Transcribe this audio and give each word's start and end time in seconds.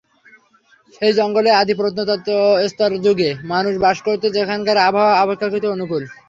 সেই 0.93 1.13
জঙ্গলেই 1.17 1.57
আদি 1.61 1.73
প্রত্নপ্রস্তরযুগে 1.79 3.29
মানুষ 3.51 3.73
বাস 3.83 3.97
করত 4.05 4.23
যেখানকার 4.37 4.77
আবহাওয়া 4.87 5.19
অপেক্ষাকৃত 5.23 5.65
অনুকূল। 5.73 6.03